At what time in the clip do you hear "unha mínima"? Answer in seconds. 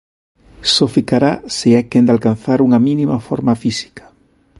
2.67-3.17